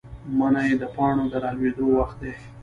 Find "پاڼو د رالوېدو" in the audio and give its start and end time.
0.95-1.85